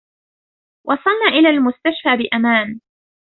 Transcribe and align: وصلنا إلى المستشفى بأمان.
وصلنا 0.87 1.27
إلى 1.39 1.49
المستشفى 1.49 2.17
بأمان. 2.17 2.79